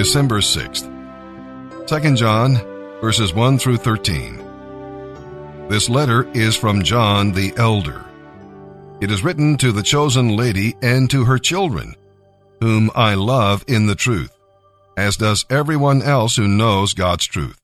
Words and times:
December 0.00 0.40
6th. 0.40 0.88
2 1.86 2.16
John, 2.16 2.54
verses 3.02 3.34
1 3.34 3.58
through 3.58 3.76
13. 3.76 5.68
This 5.68 5.90
letter 5.90 6.26
is 6.32 6.56
from 6.56 6.82
John 6.82 7.32
the 7.32 7.52
Elder. 7.58 8.06
It 9.02 9.10
is 9.10 9.22
written 9.22 9.58
to 9.58 9.72
the 9.72 9.82
chosen 9.82 10.34
lady 10.38 10.74
and 10.80 11.10
to 11.10 11.26
her 11.26 11.36
children, 11.36 11.96
whom 12.60 12.90
I 12.94 13.12
love 13.12 13.62
in 13.68 13.88
the 13.88 13.94
truth, 13.94 14.34
as 14.96 15.18
does 15.18 15.44
everyone 15.50 16.00
else 16.00 16.36
who 16.36 16.48
knows 16.48 16.94
God's 16.94 17.26
truth. 17.26 17.60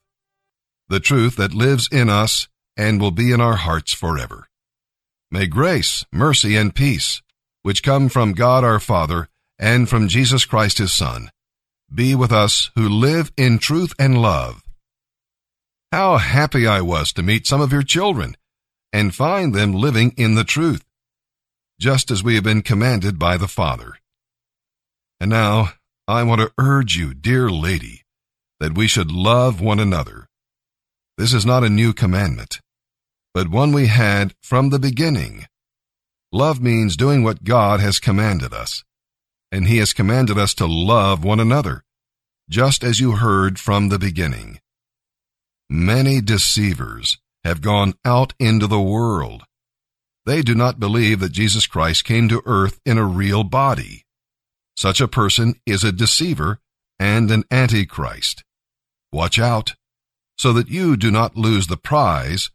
The 0.91 1.00
truth 1.00 1.37
that 1.37 1.55
lives 1.55 1.89
in 1.91 2.11
us 2.11 2.48
and 2.77 3.00
will 3.00 3.12
be 3.12 3.32
in 3.32 3.41
our 3.41 3.57
hearts 3.57 3.95
forever. 3.95 4.46
May 5.30 5.46
grace, 5.46 6.05
mercy, 6.12 6.55
and 6.55 6.75
peace, 6.75 7.23
which 7.62 7.82
come 7.82 8.11
from 8.11 8.34
God 8.34 8.62
our 8.62 8.79
Father 8.79 9.30
and 9.59 9.89
from 9.89 10.09
Jesus 10.09 10.45
Christ 10.45 10.77
his 10.77 10.93
Son, 10.93 11.30
be 11.95 12.14
with 12.14 12.32
us 12.32 12.71
who 12.75 12.89
live 12.89 13.32
in 13.36 13.58
truth 13.58 13.93
and 13.99 14.21
love. 14.21 14.63
How 15.93 16.17
happy 16.17 16.67
I 16.67 16.81
was 16.81 17.13
to 17.13 17.22
meet 17.22 17.46
some 17.46 17.61
of 17.61 17.72
your 17.72 17.82
children 17.82 18.36
and 18.93 19.14
find 19.14 19.54
them 19.54 19.72
living 19.72 20.13
in 20.17 20.35
the 20.35 20.44
truth 20.44 20.85
just 21.79 22.11
as 22.11 22.22
we 22.22 22.35
have 22.35 22.44
been 22.44 22.63
commanded 22.63 23.18
by 23.18 23.36
the 23.36 23.49
Father. 23.49 23.94
And 25.21 25.30
now 25.30 25.72
I 26.08 26.22
want 26.22 26.41
to 26.41 26.53
urge 26.58 26.96
you, 26.96 27.14
dear 27.14 27.50
lady, 27.50 28.03
that 28.61 28.77
we 28.77 28.86
should 28.86 29.11
love 29.11 29.61
one 29.61 29.79
another. 29.79 30.27
This 31.18 31.32
is 31.32 31.44
not 31.44 31.64
a 31.64 31.71
new 31.71 31.93
commandment, 31.93 32.61
but 33.34 33.48
one 33.48 33.72
we 33.72 33.86
had 33.86 34.34
from 34.42 34.70
the 34.70 34.78
beginning. 34.78 35.47
Love 36.33 36.61
means 36.61 36.97
doing 36.97 37.22
what 37.22 37.44
God 37.44 37.80
has 37.80 37.98
commanded 37.98 38.53
us, 38.53 38.83
and 39.56 39.66
He 39.66 39.78
has 39.78 39.92
commanded 39.92 40.38
us 40.38 40.55
to 40.55 40.66
love 40.66 41.24
one 41.24 41.41
another, 41.41 41.83
just 42.48 42.84
as 42.84 43.00
you 43.00 43.16
heard 43.16 43.58
from 43.58 43.88
the 43.88 43.98
beginning. 43.98 44.60
Many 45.68 46.20
deceivers 46.20 47.18
have 47.42 47.60
gone 47.60 47.94
out 48.04 48.34
into 48.38 48.66
the 48.66 48.80
world 48.80 49.44
they 50.26 50.42
do 50.42 50.56
not 50.56 50.80
believe 50.80 51.20
that 51.20 51.30
Jesus 51.30 51.68
Christ 51.68 52.04
came 52.04 52.28
to 52.28 52.42
earth 52.44 52.80
in 52.84 52.98
a 52.98 53.06
real 53.06 53.44
body. 53.44 54.04
Such 54.76 55.00
a 55.00 55.08
person 55.08 55.54
is 55.64 55.84
a 55.84 55.92
deceiver 55.92 56.58
and 56.98 57.30
an 57.30 57.44
antichrist. 57.50 58.42
Watch 59.12 59.38
out, 59.38 59.74
so 60.36 60.52
that 60.52 60.68
you 60.68 60.96
do 60.96 61.12
not 61.12 61.36
lose 61.36 61.68
the 61.68 61.76
prize 61.76 62.50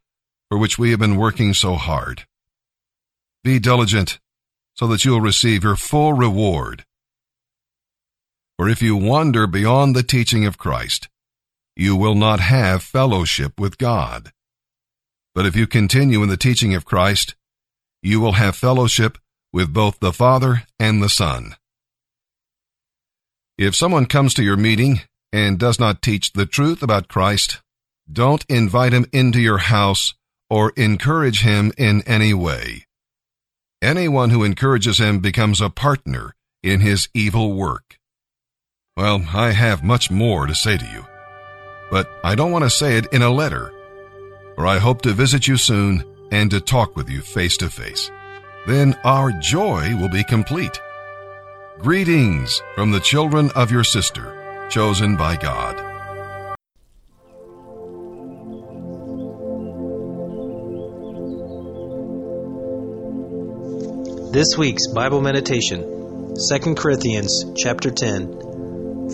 for 0.49 0.57
which 0.57 0.77
we 0.77 0.91
have 0.91 0.99
been 0.99 1.15
working 1.15 1.53
so 1.53 1.75
hard. 1.75 2.25
Be 3.41 3.57
diligent, 3.57 4.19
so 4.75 4.85
that 4.87 5.05
you 5.05 5.11
will 5.11 5.21
receive 5.21 5.63
your 5.63 5.77
full 5.77 6.11
reward. 6.11 6.83
For 8.61 8.69
if 8.69 8.79
you 8.79 8.95
wander 8.95 9.47
beyond 9.47 9.95
the 9.95 10.03
teaching 10.03 10.45
of 10.45 10.59
Christ, 10.59 11.09
you 11.75 11.95
will 11.95 12.13
not 12.13 12.39
have 12.39 12.83
fellowship 12.83 13.59
with 13.59 13.79
God. 13.79 14.31
But 15.33 15.47
if 15.47 15.55
you 15.55 15.65
continue 15.65 16.21
in 16.21 16.29
the 16.29 16.37
teaching 16.37 16.75
of 16.75 16.85
Christ, 16.85 17.33
you 18.03 18.19
will 18.19 18.33
have 18.33 18.55
fellowship 18.55 19.17
with 19.51 19.73
both 19.73 19.99
the 19.99 20.13
Father 20.13 20.61
and 20.77 21.01
the 21.01 21.09
Son. 21.09 21.55
If 23.57 23.75
someone 23.75 24.05
comes 24.05 24.35
to 24.35 24.43
your 24.43 24.57
meeting 24.57 25.01
and 25.33 25.57
does 25.57 25.79
not 25.79 26.03
teach 26.03 26.33
the 26.33 26.45
truth 26.45 26.83
about 26.83 27.07
Christ, 27.07 27.63
don't 28.13 28.45
invite 28.47 28.93
him 28.93 29.07
into 29.11 29.41
your 29.41 29.57
house 29.57 30.13
or 30.51 30.71
encourage 30.77 31.41
him 31.41 31.71
in 31.79 32.03
any 32.03 32.35
way. 32.35 32.85
Anyone 33.81 34.29
who 34.29 34.43
encourages 34.43 34.99
him 34.99 35.17
becomes 35.17 35.61
a 35.61 35.71
partner 35.71 36.35
in 36.61 36.81
his 36.81 37.09
evil 37.15 37.53
work. 37.55 37.97
Well, 38.97 39.23
I 39.33 39.51
have 39.51 39.85
much 39.85 40.11
more 40.11 40.47
to 40.47 40.53
say 40.53 40.77
to 40.77 40.85
you, 40.85 41.05
but 41.89 42.11
I 42.25 42.35
don't 42.35 42.51
want 42.51 42.65
to 42.65 42.69
say 42.69 42.97
it 42.97 43.07
in 43.13 43.21
a 43.21 43.29
letter, 43.31 43.71
for 44.55 44.67
I 44.67 44.79
hope 44.79 45.01
to 45.03 45.13
visit 45.13 45.47
you 45.47 45.55
soon 45.55 46.03
and 46.29 46.51
to 46.51 46.59
talk 46.59 46.97
with 46.97 47.09
you 47.09 47.21
face 47.21 47.55
to 47.57 47.69
face. 47.69 48.11
Then 48.67 48.99
our 49.05 49.31
joy 49.31 49.95
will 49.95 50.09
be 50.09 50.25
complete. 50.25 50.77
Greetings 51.79 52.61
from 52.75 52.91
the 52.91 52.99
children 52.99 53.49
of 53.55 53.71
your 53.71 53.85
sister, 53.85 54.67
chosen 54.69 55.15
by 55.15 55.37
God. 55.37 55.77
This 64.33 64.57
week's 64.57 64.87
Bible 64.87 65.21
meditation, 65.21 66.35
2 66.35 66.75
Corinthians 66.75 67.45
chapter 67.55 67.89
10, 67.89 68.50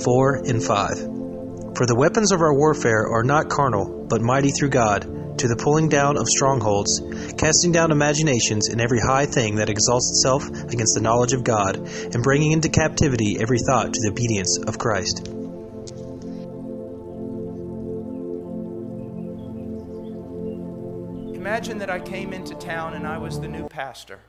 4 0.04 0.36
and 0.46 0.64
5. 0.64 0.98
For 1.76 1.86
the 1.86 1.96
weapons 1.96 2.32
of 2.32 2.42
our 2.42 2.54
warfare 2.54 3.08
are 3.08 3.24
not 3.24 3.50
carnal, 3.50 4.06
but 4.10 4.22
mighty 4.22 4.50
through 4.50 4.70
God 4.70 5.04
to 5.38 5.48
the 5.48 5.56
pulling 5.56 5.90
down 5.90 6.18
of 6.18 6.28
strongholds, 6.28 7.02
casting 7.38 7.72
down 7.72 7.92
imaginations 7.92 8.70
and 8.70 8.82
every 8.82 9.00
high 9.00 9.26
thing 9.26 9.56
that 9.58 9.70
exalts 9.70 10.10
itself 10.10 10.50
against 10.72 10.96
the 10.96 11.02
knowledge 11.02 11.34
of 11.34 11.44
God, 11.44 11.78
and 11.78 12.24
bringing 12.24 12.52
into 12.52 12.70
captivity 12.70 13.38
every 13.40 13.60
thought 13.60 13.94
to 13.94 14.02
the 14.02 14.10
obedience 14.10 14.58
of 14.66 14.80
Christ. 14.80 15.28
Imagine 21.36 21.78
that 21.80 21.90
I 21.90 22.00
came 22.00 22.34
into 22.34 22.56
town 22.56 22.94
and 22.94 23.08
I 23.08 23.18
was 23.18 23.40
the 23.40 23.48
new 23.48 23.68
pastor, 23.68 24.20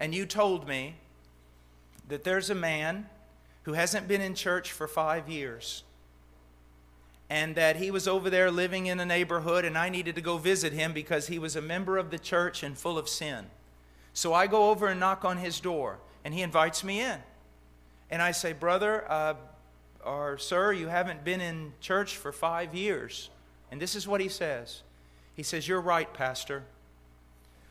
and 0.00 0.14
you 0.14 0.26
told 0.26 0.66
me 0.66 0.96
that 2.08 2.24
there's 2.24 2.50
a 2.50 2.54
man 2.54 3.06
who 3.64 3.74
hasn't 3.74 4.08
been 4.08 4.20
in 4.20 4.34
church 4.34 4.72
for 4.72 4.88
five 4.88 5.28
years 5.28 5.84
and 7.32 7.54
that 7.54 7.76
he 7.76 7.90
was 7.90 8.06
over 8.06 8.28
there 8.28 8.50
living 8.50 8.88
in 8.88 9.00
a 9.00 9.06
neighborhood, 9.06 9.64
and 9.64 9.78
I 9.78 9.88
needed 9.88 10.16
to 10.16 10.20
go 10.20 10.36
visit 10.36 10.74
him 10.74 10.92
because 10.92 11.28
he 11.28 11.38
was 11.38 11.56
a 11.56 11.62
member 11.62 11.96
of 11.96 12.10
the 12.10 12.18
church 12.18 12.62
and 12.62 12.76
full 12.76 12.98
of 12.98 13.08
sin. 13.08 13.46
So 14.12 14.34
I 14.34 14.46
go 14.46 14.68
over 14.68 14.88
and 14.88 15.00
knock 15.00 15.24
on 15.24 15.38
his 15.38 15.58
door, 15.58 15.98
and 16.26 16.34
he 16.34 16.42
invites 16.42 16.84
me 16.84 17.00
in. 17.00 17.16
And 18.10 18.20
I 18.20 18.32
say, 18.32 18.52
Brother, 18.52 19.10
uh, 19.10 19.34
or 20.04 20.36
Sir, 20.36 20.74
you 20.74 20.88
haven't 20.88 21.24
been 21.24 21.40
in 21.40 21.72
church 21.80 22.18
for 22.18 22.32
five 22.32 22.74
years. 22.74 23.30
And 23.70 23.80
this 23.80 23.94
is 23.94 24.06
what 24.06 24.20
he 24.20 24.28
says 24.28 24.82
He 25.34 25.42
says, 25.42 25.66
You're 25.66 25.80
right, 25.80 26.12
Pastor. 26.12 26.64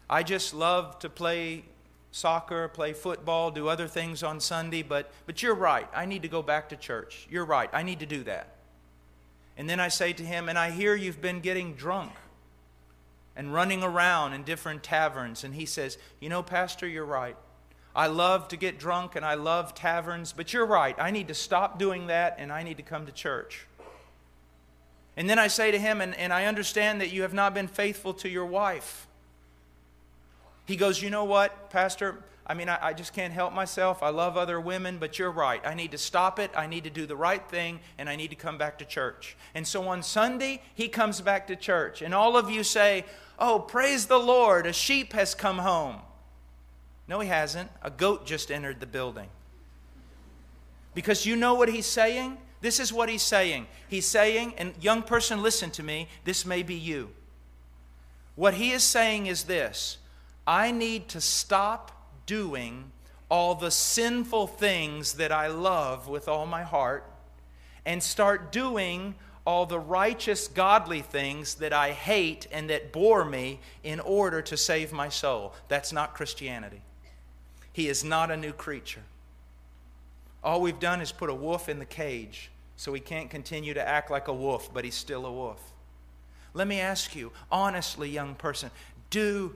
I 0.10 0.24
just 0.24 0.56
love 0.56 0.98
to 1.00 1.10
play 1.10 1.66
soccer, 2.12 2.68
play 2.68 2.94
football, 2.94 3.52
do 3.52 3.68
other 3.68 3.88
things 3.88 4.22
on 4.22 4.40
Sunday, 4.40 4.84
but, 4.84 5.12
but 5.26 5.42
you're 5.42 5.56
right. 5.56 5.88
I 5.96 6.06
need 6.06 6.22
to 6.22 6.28
go 6.28 6.42
back 6.42 6.70
to 6.70 6.76
church. 6.76 7.28
You're 7.30 7.46
right. 7.46 7.70
I 7.74 7.84
need 7.84 8.00
to 8.02 8.06
do 8.06 8.24
that. 8.24 8.56
And 9.58 9.70
then 9.70 9.80
I 9.80 9.88
say 9.88 10.14
to 10.14 10.24
him, 10.24 10.50
And 10.50 10.58
I 10.58 10.72
hear 10.72 10.96
you've 10.96 11.22
been 11.22 11.40
getting 11.40 11.74
drunk 11.74 12.12
and 13.36 13.54
running 13.54 13.84
around 13.84 14.34
in 14.34 14.44
different 14.44 14.84
taverns. 14.84 15.44
And 15.44 15.56
he 15.56 15.66
says, 15.66 15.98
You 16.20 16.30
know, 16.30 16.44
Pastor, 16.44 16.88
you're 16.88 17.06
right. 17.06 17.38
I 17.96 18.08
love 18.08 18.48
to 18.50 18.58
get 18.58 18.80
drunk 18.80 19.16
and 19.16 19.26
I 19.26 19.34
love 19.34 19.74
taverns, 19.74 20.34
but 20.34 20.54
you're 20.54 20.66
right. 20.66 20.96
I 20.98 21.12
need 21.12 21.28
to 21.28 21.34
stop 21.34 21.78
doing 21.78 22.08
that 22.08 22.36
and 22.40 22.52
I 22.52 22.64
need 22.64 22.78
to 22.78 22.84
come 22.84 23.06
to 23.06 23.12
church. 23.12 23.68
And 25.18 25.30
then 25.30 25.38
I 25.38 25.48
say 25.48 25.72
to 25.72 25.80
him, 25.80 26.00
and, 26.00 26.16
and 26.16 26.32
I 26.32 26.46
understand 26.46 27.02
that 27.02 27.12
you 27.12 27.24
have 27.24 27.34
not 27.34 27.54
been 27.54 27.68
faithful 27.68 28.14
to 28.16 28.30
your 28.30 28.46
wife. 28.46 29.08
He 30.66 30.76
goes, 30.76 31.02
You 31.02 31.10
know 31.10 31.26
what, 31.26 31.70
Pastor? 31.70 32.24
I 32.46 32.54
mean, 32.54 32.70
I, 32.70 32.88
I, 32.88 32.94
just 32.94 33.14
can't 33.14 33.32
help 33.32 33.54
myself. 33.54 34.04
I 34.04 34.10
love 34.10 34.36
other 34.36 34.60
women, 34.60 34.98
but 34.98 35.18
you're 35.18 35.32
right. 35.32 35.62
I 35.64 35.74
need 35.74 35.92
to 35.92 35.98
stop 35.98 36.40
it. 36.40 36.52
I 36.56 36.68
need 36.68 36.84
to 36.84 36.90
do 36.90 37.06
the 37.06 37.16
right 37.16 37.48
thing, 37.48 37.80
and 37.98 38.10
I 38.10 38.16
need 38.16 38.30
to 38.32 38.36
come 38.36 38.58
back 38.58 38.80
to 38.80 38.86
church. 38.86 39.38
And 39.54 39.66
so 39.66 39.88
on 39.88 40.04
Sunday, 40.04 40.62
he 40.76 40.88
comes 40.88 41.22
back 41.22 41.48
to 41.48 41.56
church. 41.56 42.02
And 42.02 42.14
all 42.14 42.36
of 42.36 42.50
you 42.50 42.64
say, 42.64 43.06
Oh, 43.40 43.60
praise 43.60 44.08
the 44.08 44.20
Lord, 44.20 44.68
a 44.68 44.74
sheep 44.74 45.14
has 45.14 45.34
come 45.34 45.60
home. 45.60 45.98
No, 47.08 47.20
he 47.20 47.28
hasn't. 47.28 47.70
A 47.82 47.90
goat 47.90 48.26
just 48.26 48.52
entered 48.52 48.80
the 48.80 48.86
building. 48.86 49.30
Because 50.94 51.26
you 51.26 51.36
know 51.36 51.54
what 51.54 51.70
he's 51.70 51.86
saying? 51.86 52.38
This 52.62 52.80
is 52.80 52.94
what 52.94 53.10
he's 53.10 53.24
saying. 53.24 53.68
He's 53.88 54.06
saying, 54.06 54.54
and 54.58 54.74
young 54.80 55.02
person, 55.02 55.42
listen 55.42 55.72
to 55.72 55.84
me, 55.84 56.08
this 56.26 56.46
may 56.46 56.64
be 56.64 56.76
you. 56.76 57.10
What 58.36 58.54
he 58.54 58.72
is 58.72 58.84
saying 58.84 59.28
is 59.28 59.44
this 59.44 59.98
I 60.46 60.72
need 60.72 61.08
to 61.10 61.22
stop 61.22 61.92
doing 62.26 62.92
all 63.30 63.56
the 63.56 63.72
sinful 63.72 64.48
things 64.48 65.14
that 65.14 65.32
I 65.32 65.48
love 65.48 66.08
with 66.08 66.28
all 66.28 66.46
my 66.46 66.64
heart 66.64 67.06
and 67.86 68.02
start 68.04 68.52
doing 68.52 69.16
all 69.46 69.66
the 69.66 69.80
righteous, 69.80 70.48
godly 70.48 71.02
things 71.02 71.56
that 71.56 71.74
I 71.74 71.92
hate 71.92 72.48
and 72.52 72.70
that 72.70 72.92
bore 72.92 73.26
me 73.26 73.60
in 73.84 74.00
order 74.00 74.42
to 74.44 74.58
save 74.58 74.92
my 74.92 75.10
soul. 75.10 75.54
That's 75.68 75.92
not 75.92 76.14
Christianity. 76.14 76.82
He 77.74 77.88
is 77.88 78.04
not 78.04 78.32
a 78.32 78.38
new 78.38 78.52
creature. 78.52 79.04
All 80.44 80.62
we've 80.62 80.80
done 80.80 81.02
is 81.02 81.12
put 81.12 81.30
a 81.30 81.34
wolf 81.34 81.70
in 81.70 81.80
the 81.80 81.86
cage 81.86 82.52
so 82.76 82.94
he 82.94 83.00
can't 83.00 83.30
continue 83.30 83.74
to 83.74 83.88
act 83.88 84.12
like 84.12 84.28
a 84.28 84.34
wolf, 84.34 84.74
but 84.74 84.84
he's 84.84 84.96
still 84.96 85.26
a 85.26 85.32
wolf. 85.32 85.72
Let 86.54 86.68
me 86.68 86.80
ask 86.80 87.16
you, 87.16 87.32
honestly, 87.52 88.10
young 88.10 88.36
person, 88.36 88.72
do 89.10 89.56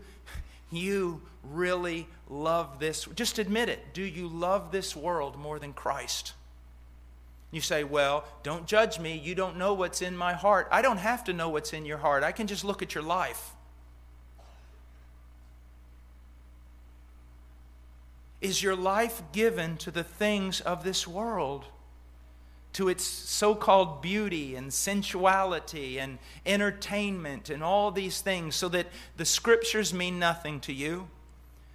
you 0.75 1.21
really 1.43 2.07
love 2.29 2.79
this? 2.79 3.05
Just 3.15 3.39
admit 3.39 3.69
it. 3.69 3.93
Do 3.93 4.03
you 4.03 4.27
love 4.27 4.71
this 4.71 4.95
world 4.95 5.37
more 5.37 5.59
than 5.59 5.73
Christ? 5.73 6.33
You 7.51 7.61
say, 7.61 7.83
Well, 7.83 8.25
don't 8.43 8.67
judge 8.67 8.99
me. 8.99 9.17
You 9.17 9.35
don't 9.35 9.57
know 9.57 9.73
what's 9.73 10.01
in 10.01 10.17
my 10.17 10.33
heart. 10.33 10.67
I 10.71 10.81
don't 10.81 10.97
have 10.97 11.23
to 11.25 11.33
know 11.33 11.49
what's 11.49 11.73
in 11.73 11.85
your 11.85 11.99
heart. 11.99 12.23
I 12.23 12.31
can 12.31 12.47
just 12.47 12.63
look 12.63 12.81
at 12.81 12.93
your 12.93 13.03
life. 13.03 13.51
Is 18.41 18.61
your 18.61 18.75
life 18.75 19.23
given 19.31 19.77
to 19.77 19.91
the 19.91 20.03
things 20.03 20.61
of 20.61 20.83
this 20.83 21.07
world? 21.07 21.65
To 22.75 22.89
its 22.89 23.03
so 23.05 23.55
called 23.55 24.01
beauty 24.01 24.55
and 24.55 24.73
sensuality 24.73 25.97
and 25.97 26.19
entertainment 26.45 27.49
and 27.49 27.63
all 27.63 27.91
these 27.91 28.21
things, 28.21 28.55
so 28.55 28.69
that 28.69 28.87
the 29.17 29.25
scriptures 29.25 29.93
mean 29.93 30.19
nothing 30.19 30.59
to 30.61 30.73
you? 30.73 31.07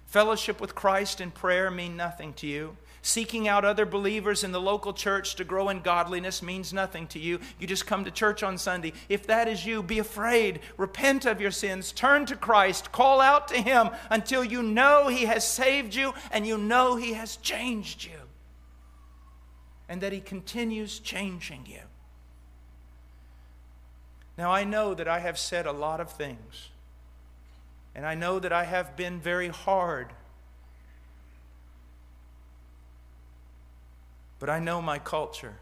Fellowship 0.05 0.59
with 0.59 0.75
Christ 0.75 1.19
and 1.19 1.33
prayer 1.33 1.71
mean 1.71 1.97
nothing 1.97 2.33
to 2.33 2.47
you? 2.47 2.77
Seeking 3.01 3.47
out 3.47 3.65
other 3.65 3.85
believers 3.85 4.43
in 4.43 4.51
the 4.51 4.61
local 4.61 4.93
church 4.93 5.35
to 5.35 5.43
grow 5.43 5.69
in 5.69 5.81
godliness 5.81 6.43
means 6.43 6.71
nothing 6.71 7.07
to 7.07 7.19
you. 7.19 7.39
You 7.59 7.65
just 7.65 7.87
come 7.87 8.05
to 8.05 8.11
church 8.11 8.43
on 8.43 8.59
Sunday. 8.59 8.93
If 9.09 9.25
that 9.25 9.47
is 9.47 9.65
you, 9.65 9.81
be 9.81 9.97
afraid. 9.97 10.59
Repent 10.77 11.25
of 11.25 11.41
your 11.41 11.49
sins. 11.49 11.91
Turn 11.91 12.27
to 12.27 12.35
Christ. 12.35 12.91
Call 12.91 13.19
out 13.19 13.47
to 13.47 13.57
Him 13.57 13.89
until 14.11 14.43
you 14.43 14.61
know 14.61 15.07
He 15.07 15.25
has 15.25 15.47
saved 15.47 15.95
you 15.95 16.13
and 16.29 16.45
you 16.45 16.59
know 16.59 16.95
He 16.95 17.13
has 17.13 17.37
changed 17.37 18.03
you. 18.03 18.30
And 19.91 19.99
that 19.99 20.13
He 20.13 20.21
continues 20.21 20.99
changing 20.99 21.65
you. 21.67 21.81
Now, 24.37 24.51
I 24.51 24.63
know 24.63 24.93
that 24.93 25.07
I 25.07 25.19
have 25.19 25.37
said 25.37 25.65
a 25.65 25.73
lot 25.73 25.99
of 25.99 26.11
things. 26.11 26.69
And 27.93 28.05
I 28.05 28.15
know 28.15 28.39
that 28.39 28.53
I 28.53 28.63
have 28.63 28.95
been 28.95 29.19
very 29.19 29.49
hard 29.49 30.13
But 34.41 34.49
I 34.49 34.57
know 34.57 34.81
my 34.81 34.97
culture. 34.97 35.53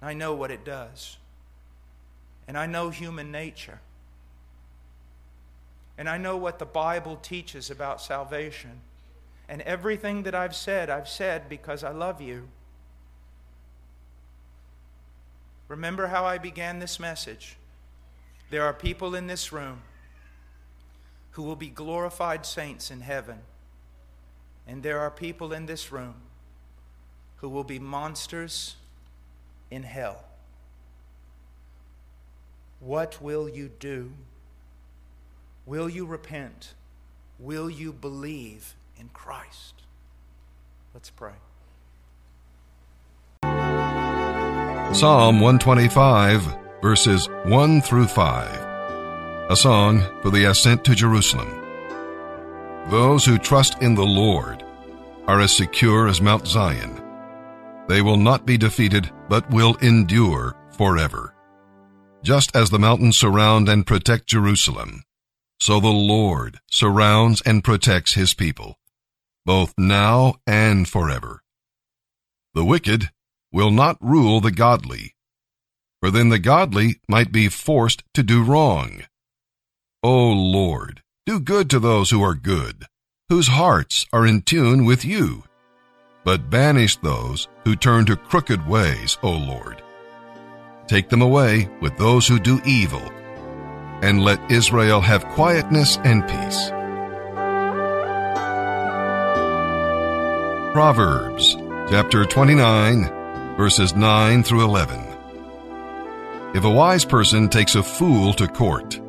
I 0.00 0.14
know 0.14 0.32
what 0.32 0.52
it 0.52 0.64
does. 0.64 1.16
And 2.46 2.56
I 2.56 2.66
know 2.66 2.90
human 2.90 3.32
nature. 3.32 3.80
And 5.98 6.08
I 6.08 6.18
know 6.18 6.36
what 6.36 6.60
the 6.60 6.64
Bible 6.64 7.16
teaches 7.16 7.68
about 7.68 8.00
salvation. 8.00 8.80
And 9.48 9.62
everything 9.62 10.24
that 10.24 10.34
I've 10.34 10.54
said, 10.54 10.90
I've 10.90 11.08
said 11.08 11.48
because 11.48 11.82
I 11.82 11.90
love 11.90 12.20
you. 12.20 12.48
Remember 15.68 16.06
how 16.06 16.24
I 16.24 16.38
began 16.38 16.78
this 16.78 16.98
message. 16.98 17.56
There 18.50 18.64
are 18.64 18.72
people 18.72 19.14
in 19.14 19.26
this 19.26 19.52
room 19.52 19.82
who 21.32 21.42
will 21.42 21.56
be 21.56 21.68
glorified 21.68 22.44
saints 22.44 22.90
in 22.90 23.00
heaven. 23.00 23.38
And 24.66 24.82
there 24.82 24.98
are 25.00 25.10
people 25.10 25.52
in 25.52 25.66
this 25.66 25.92
room 25.92 26.14
who 27.36 27.48
will 27.48 27.64
be 27.64 27.78
monsters 27.78 28.76
in 29.70 29.82
hell. 29.82 30.24
What 32.80 33.20
will 33.20 33.48
you 33.48 33.70
do? 33.78 34.12
Will 35.64 35.88
you 35.88 36.06
repent? 36.06 36.74
Will 37.38 37.70
you 37.70 37.92
believe 37.92 38.74
in 38.98 39.08
Christ? 39.10 39.74
Let's 40.94 41.10
pray. 41.10 41.32
Psalm 44.92 45.40
125, 45.40 46.56
verses 46.82 47.28
1 47.44 47.80
through 47.82 48.06
5. 48.06 49.50
A 49.50 49.56
song 49.56 50.02
for 50.22 50.30
the 50.30 50.44
ascent 50.44 50.84
to 50.84 50.94
Jerusalem. 50.94 51.48
Those 52.90 53.24
who 53.24 53.38
trust 53.38 53.82
in 53.82 53.94
the 53.94 54.06
Lord 54.06 54.64
are 55.26 55.40
as 55.40 55.54
secure 55.54 56.08
as 56.08 56.20
Mount 56.20 56.46
Zion 56.46 57.02
they 57.88 58.02
will 58.02 58.18
not 58.18 58.44
be 58.44 58.58
defeated, 58.58 59.10
but 59.28 59.50
will 59.50 59.74
endure 59.76 60.54
forever. 60.76 61.34
Just 62.22 62.54
as 62.54 62.68
the 62.70 62.78
mountains 62.78 63.16
surround 63.16 63.68
and 63.68 63.86
protect 63.86 64.26
Jerusalem, 64.26 65.02
so 65.58 65.80
the 65.80 65.88
Lord 65.88 66.60
surrounds 66.70 67.40
and 67.42 67.64
protects 67.64 68.14
his 68.14 68.34
people, 68.34 68.78
both 69.48 69.72
now 69.78 70.34
and 70.46 70.86
forever. 70.86 71.42
The 72.52 72.64
wicked 72.64 73.10
will 73.50 73.70
not 73.72 73.96
rule 74.00 74.40
the 74.40 74.52
godly, 74.52 75.14
for 76.00 76.12
then 76.12 76.28
the 76.28 76.38
godly 76.38 77.00
might 77.08 77.32
be 77.32 77.48
forced 77.48 78.04
to 78.12 78.22
do 78.22 78.44
wrong. 78.44 79.04
O 80.02 80.30
Lord, 80.30 81.02
do 81.26 81.40
good 81.40 81.68
to 81.70 81.80
those 81.80 82.10
who 82.10 82.22
are 82.22 82.34
good, 82.34 82.84
whose 83.28 83.48
hearts 83.48 84.06
are 84.12 84.26
in 84.26 84.42
tune 84.42 84.84
with 84.84 85.04
you 85.04 85.44
but 86.28 86.50
banish 86.50 86.96
those 86.96 87.48
who 87.64 87.74
turn 87.74 88.04
to 88.04 88.14
crooked 88.14 88.68
ways, 88.68 89.16
O 89.22 89.30
Lord. 89.30 89.82
Take 90.86 91.08
them 91.08 91.22
away 91.22 91.70
with 91.80 91.96
those 91.96 92.28
who 92.28 92.38
do 92.38 92.60
evil, 92.66 93.00
and 94.02 94.22
let 94.22 94.50
Israel 94.50 95.00
have 95.00 95.24
quietness 95.28 95.96
and 96.04 96.28
peace. 96.28 96.70
Proverbs 100.78 101.56
chapter 101.90 102.24
29, 102.24 103.56
verses 103.56 103.96
9 103.96 104.44
through 104.44 104.62
11. 104.62 104.96
If 106.54 106.62
a 106.62 106.70
wise 106.70 107.04
person 107.04 107.48
takes 107.48 107.74
a 107.74 107.82
fool 107.82 108.32
to 108.34 108.46
court, 108.46 109.00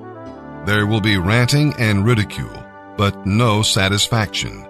there 0.66 0.88
will 0.88 1.00
be 1.00 1.18
ranting 1.18 1.76
and 1.78 2.04
ridicule, 2.04 2.66
but 2.98 3.24
no 3.28 3.62
satisfaction. 3.62 4.66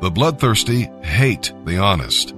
The 0.00 0.10
bloodthirsty 0.10 0.90
hate 1.04 1.52
the 1.64 1.78
honest, 1.78 2.34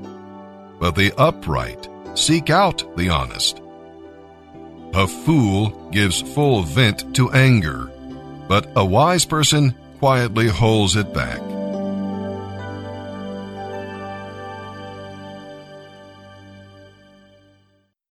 but 0.79 0.95
the 0.95 1.15
upright 1.17 1.89
seek 2.15 2.51
out 2.51 2.85
the 2.99 3.09
honest. 3.09 3.63
A 4.93 5.07
fool 5.07 5.71
gives 5.91 6.21
full 6.21 6.65
vent 6.65 7.17
to 7.17 7.31
anger, 7.31 7.91
but 8.47 8.71
a 8.77 8.85
wise 8.85 9.25
person 9.25 9.75
quietly 10.01 10.49
holds 10.49 10.97
it 10.97 11.15
back. 11.15 11.48